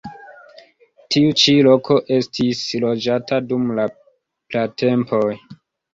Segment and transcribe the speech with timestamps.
[1.15, 5.33] Tiu ĉi loko estis loĝata dum la pratempoj.